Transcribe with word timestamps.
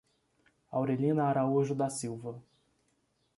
Aurelina 0.71 1.25
Araújo 1.27 1.75
da 1.75 1.87
Silva 1.91 2.41